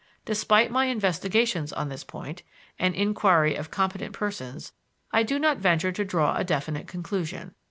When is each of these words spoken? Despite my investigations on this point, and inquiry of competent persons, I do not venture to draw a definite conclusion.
Despite 0.25 0.71
my 0.71 0.85
investigations 0.85 1.71
on 1.71 1.89
this 1.89 2.03
point, 2.03 2.41
and 2.79 2.95
inquiry 2.95 3.53
of 3.53 3.69
competent 3.69 4.13
persons, 4.13 4.71
I 5.11 5.21
do 5.21 5.37
not 5.37 5.57
venture 5.59 5.91
to 5.91 6.03
draw 6.03 6.35
a 6.35 6.43
definite 6.43 6.87
conclusion. 6.87 7.53